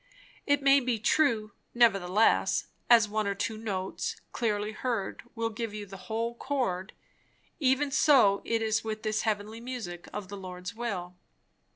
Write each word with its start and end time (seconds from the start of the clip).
It 0.47 0.63
may 0.63 0.79
be 0.79 0.97
true; 0.97 1.51
nevertheless, 1.75 2.65
as 2.89 3.07
one 3.07 3.27
or 3.27 3.35
two 3.35 3.55
notes, 3.55 4.15
clearly 4.31 4.71
heard, 4.71 5.21
will 5.35 5.51
give 5.51 5.75
you 5.75 5.85
the 5.85 5.97
whole 6.09 6.33
chord, 6.33 6.93
even 7.59 7.91
so 7.91 8.41
it 8.43 8.63
is 8.63 8.83
with 8.83 9.03
this 9.03 9.21
heavenly 9.21 9.61
music 9.61 10.07
of 10.11 10.27
the 10.27 10.37
Lord's 10.37 10.73
will. 10.73 11.17